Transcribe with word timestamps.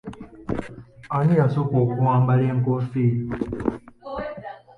Ani 1.17 1.33
yasooka 1.41 1.75
okwambala 1.85 2.43
enkoofiira? 2.51 3.25